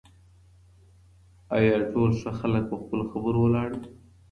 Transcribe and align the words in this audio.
آیا 1.55 1.75
ټول 1.91 2.09
ښه 2.19 2.31
خلک 2.39 2.63
په 2.71 2.75
خپلو 2.81 3.03
خبرو 3.11 3.39
ولاړ 3.41 3.69
وي؟ 3.79 3.87